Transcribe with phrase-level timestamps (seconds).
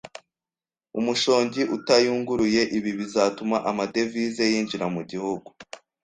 [0.99, 5.47] umushongi utayunguruye Ibi bizatuma amadevize yinjira mu Gihugu